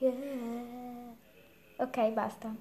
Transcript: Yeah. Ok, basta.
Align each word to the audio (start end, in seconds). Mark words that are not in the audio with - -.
Yeah. 0.00 1.16
Ok, 1.78 1.96
basta. 2.14 2.56